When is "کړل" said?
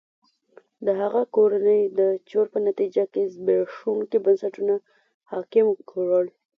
5.89-6.27